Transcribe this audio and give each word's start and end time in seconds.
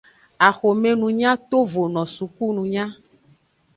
Axomenunya 0.47 1.31
tovono 1.49 2.01
sukununya. 2.15 2.85